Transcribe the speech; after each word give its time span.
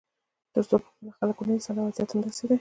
تر 0.53 0.63
څو 0.69 0.75
خلک 1.17 1.35
پخپله 1.37 1.51
ونه 1.53 1.61
درېږي، 1.65 1.85
وضعیت 1.87 2.09
همداسې 2.13 2.45
دی. 2.49 2.57